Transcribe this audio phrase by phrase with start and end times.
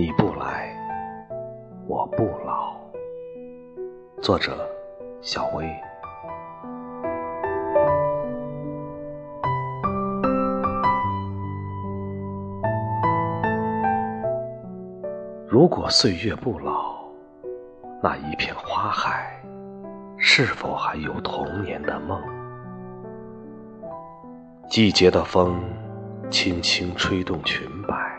[0.00, 0.74] 你不来
[1.86, 2.74] 我不老。
[4.22, 4.66] 作者
[5.20, 5.70] 小薇。
[15.46, 16.94] 如果岁月不老
[18.02, 19.38] 那一片花海
[20.16, 22.18] 是否还有童年的梦？
[24.66, 25.60] 季节的风
[26.30, 28.09] 轻轻吹动裙摆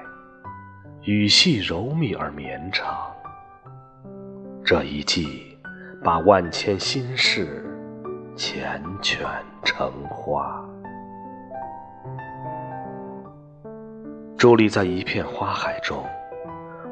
[1.04, 3.12] 雨细柔密而绵长。
[4.64, 5.58] 这一季，
[6.04, 7.66] 把万千心事
[8.38, 9.18] 缱绻
[9.64, 10.64] 成花。
[14.38, 16.06] 伫立在一片花海中，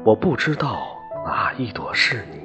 [0.04, 0.88] 我不知道
[1.24, 2.40] 哪一朵是你。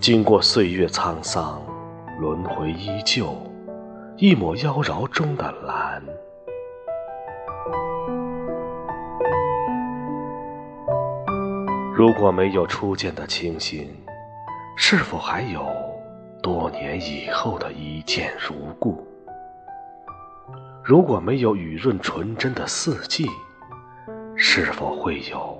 [0.00, 1.60] 经过岁月沧桑，
[2.18, 3.36] 轮回依旧。
[4.16, 6.02] 一抹妖娆中的蓝。
[11.96, 13.88] 如果没有初见的清新，
[14.76, 15.64] 是否还有
[16.42, 19.06] 多年以后的一见如故？
[20.82, 23.30] 如果没有雨润纯真的四季，
[24.34, 25.56] 是否会有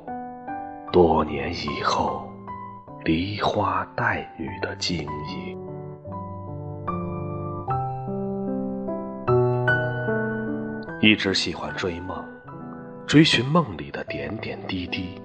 [0.90, 2.28] 多年以后
[3.04, 5.56] 梨花带雨的晶莹？
[11.00, 12.24] 一直喜欢追梦，
[13.06, 15.22] 追寻梦里的点点滴滴。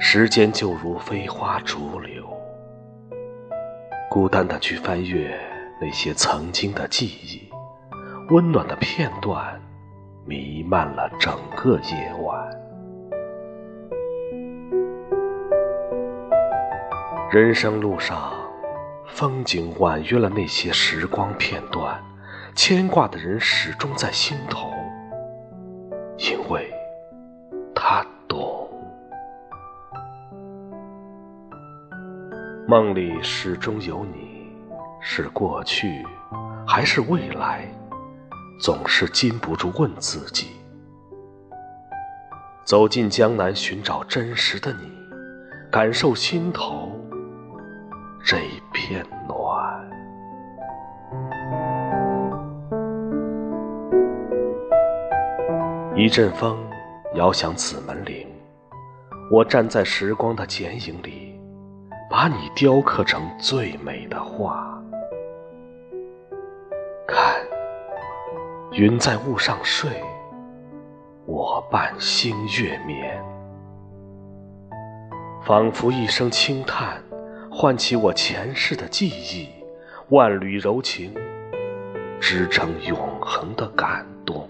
[0.00, 2.24] 时间就如飞花逐流，
[4.08, 5.38] 孤单的去翻阅
[5.80, 7.50] 那些曾经的记忆，
[8.30, 9.60] 温暖的片段
[10.24, 12.48] 弥漫了整个夜晚。
[17.30, 18.32] 人生路上，
[19.08, 22.00] 风景婉约了那些时光片段，
[22.54, 24.70] 牵挂的人始终在心头。
[26.18, 26.72] 因为
[27.74, 28.04] 他
[32.70, 34.46] 梦里始终有你，
[35.00, 36.04] 是过去
[36.66, 37.66] 还是未来，
[38.60, 40.48] 总是禁不住问自己。
[42.66, 44.92] 走进江南，寻找真实的你，
[45.70, 46.92] 感受心头
[48.22, 48.36] 这
[48.70, 49.90] 片暖。
[55.96, 56.58] 一阵风
[57.14, 58.28] 摇响此门铃，
[59.32, 61.27] 我站在时光的剪影里，
[62.10, 64.82] 把你雕刻成最美的画。
[67.06, 67.34] 看，
[68.72, 70.02] 云在雾上睡，
[71.26, 73.22] 我伴星月眠。
[75.42, 77.02] 仿佛一声轻叹，
[77.50, 79.48] 唤起我前世的记忆，
[80.08, 81.14] 万缕柔情，
[82.18, 84.48] 织成永恒的感动。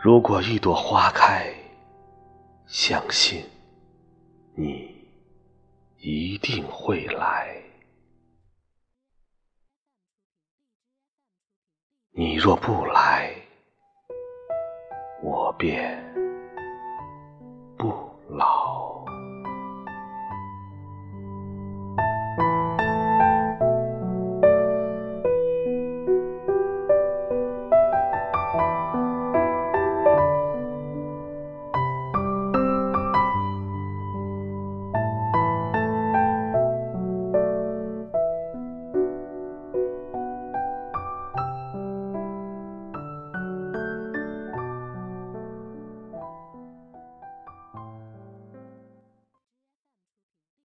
[0.00, 1.46] 如果一朵花开，
[2.68, 3.42] 相信
[4.54, 4.94] 你
[5.96, 7.62] 一定会来。
[12.10, 13.34] 你若不来，
[15.22, 16.07] 我便。